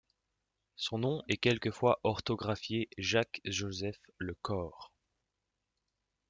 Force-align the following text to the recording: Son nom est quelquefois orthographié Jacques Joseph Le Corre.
Son 0.77 0.97
nom 0.97 1.21
est 1.27 1.37
quelquefois 1.37 1.99
orthographié 2.03 2.89
Jacques 2.97 3.39
Joseph 3.45 4.01
Le 4.17 4.33
Corre. 4.33 4.91